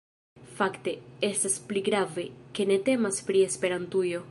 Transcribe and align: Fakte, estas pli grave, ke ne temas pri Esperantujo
Fakte, 0.59 0.93
estas 1.27 1.57
pli 1.69 1.85
grave, 1.89 2.25
ke 2.59 2.67
ne 2.71 2.81
temas 2.91 3.23
pri 3.29 3.47
Esperantujo 3.51 4.19